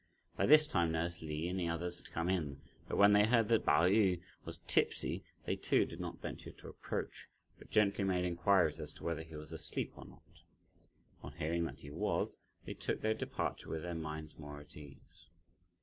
[0.35, 3.49] By this time nurse Li and the others had come in, but when they heard
[3.49, 7.27] that Pao yü was tipsy, they too did not venture to approach,
[7.59, 10.41] but gently made inquiries as to whether he was asleep or not.
[11.21, 15.27] On hearing that he was, they took their departure with their minds more at ease.